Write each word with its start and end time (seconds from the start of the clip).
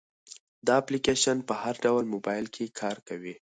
دا 0.67 0.73
اپلیکیشن 0.81 1.37
په 1.47 1.53
هر 1.61 1.75
ډول 1.85 2.03
موبایل 2.13 2.45
کې 2.55 2.65
کار 2.79 2.97
کوي. 3.07 3.29